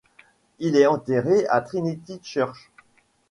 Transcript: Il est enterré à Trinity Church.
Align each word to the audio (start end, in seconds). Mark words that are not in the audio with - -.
Il 0.57 0.77
est 0.77 0.87
enterré 0.87 1.45
à 1.47 1.61
Trinity 1.61 2.19
Church. 2.23 2.71